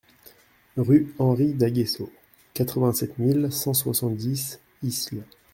Rue 0.77 1.13
Henri 1.19 1.53
d'Aguesseau, 1.53 2.09
quatre-vingt-sept 2.55 3.19
mille 3.19 3.51
cent 3.51 3.75
soixante-dix 3.75 4.59
Isle 4.81 5.21